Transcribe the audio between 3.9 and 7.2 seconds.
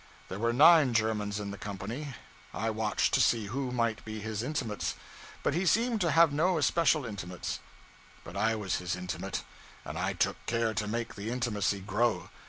be his intimates; but he seemed to have no especial